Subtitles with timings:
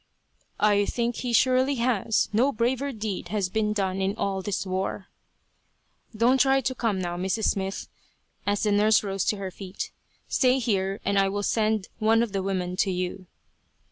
[0.59, 2.27] "I think he surely has.
[2.33, 5.09] No braver deed has been done in all this war."
[6.17, 7.87] "Don't try to come, now, Mrs Smith,"
[8.47, 9.91] as the nurse rose to her feet.
[10.27, 13.27] "Stay here, and I will send one of the women to you."